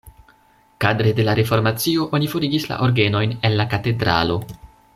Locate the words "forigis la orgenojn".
2.33-3.37